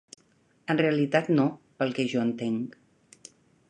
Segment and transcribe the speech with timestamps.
[0.73, 1.47] En realitat no,
[1.83, 2.79] pel que jo entenc.